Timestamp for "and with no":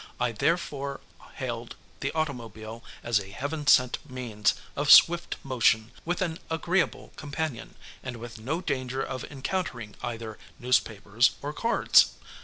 8.01-8.61